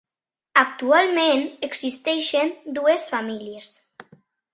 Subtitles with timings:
[0.59, 3.71] Actualment existeixen dues famílies.